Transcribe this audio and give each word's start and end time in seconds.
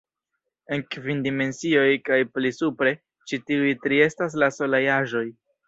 En 0.77 0.83
kvin 0.95 1.21
dimensioj 1.27 1.83
kaj 2.09 2.19
pli 2.39 2.53
supre, 2.61 2.95
ĉi 3.33 3.41
tiuj 3.51 3.77
tri 3.87 4.03
estas 4.09 4.41
la 4.45 4.53
solaj 4.59 4.85
aĵoj. 4.99 5.27